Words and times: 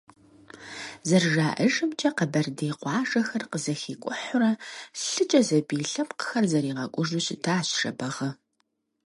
ЗэрыжаӀэжымкӀэ, 1.07 2.09
къэбэрдей 2.17 2.73
къуажэхэр 2.81 3.43
къызэхикӀухьурэ, 3.51 4.51
лъыкӀэ 5.11 5.41
зэбий 5.47 5.83
лъэпкъхэр 5.91 6.45
зэригъэкӀужу 6.51 7.23
щытащ 7.25 7.67
Жэбагъы. 7.79 8.29